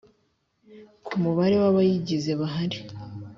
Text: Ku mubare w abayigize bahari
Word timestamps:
Ku 1.05 1.13
mubare 1.23 1.55
w 1.61 1.65
abayigize 1.71 2.31
bahari 2.39 2.79